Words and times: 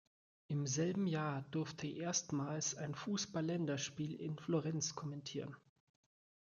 Im 0.47 0.65
selben 0.65 1.05
Jahr 1.05 1.43
durfte 1.51 1.85
er 1.85 2.05
erstmals 2.05 2.73
ein 2.73 2.95
Fußballländerspiel 2.95 4.15
in 4.19 4.39
Florenz 4.39 4.95
kommentieren. 4.95 5.55